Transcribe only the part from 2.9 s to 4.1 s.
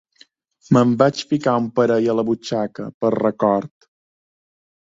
per record